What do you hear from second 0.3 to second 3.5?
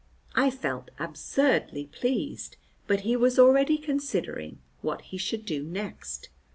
I felt absurdly pleased, but he was